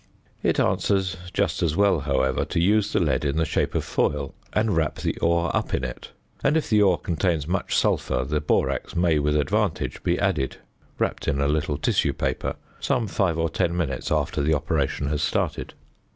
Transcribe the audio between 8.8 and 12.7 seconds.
may with advantage be added (wrapped in a little tissue paper)